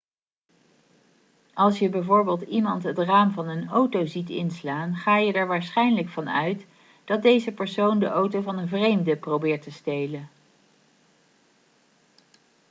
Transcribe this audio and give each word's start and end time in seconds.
als 1.53 1.79
je 1.79 1.89
bijvoorbeeld 1.89 2.41
iemand 2.41 2.83
het 2.83 2.97
raam 2.97 3.31
van 3.31 3.47
een 3.47 3.69
auto 3.69 4.05
ziet 4.05 4.29
inslaan 4.29 4.95
ga 4.95 5.17
je 5.17 5.33
er 5.33 5.47
waarschijnlijk 5.47 6.09
van 6.09 6.29
uit 6.29 6.65
dat 7.05 7.21
deze 7.21 7.51
persoon 7.51 7.99
de 7.99 8.07
auto 8.07 8.41
van 8.41 8.57
een 8.57 8.67
vreemde 8.67 9.15
probeert 9.17 9.61
te 9.61 9.71
stelen 9.71 10.29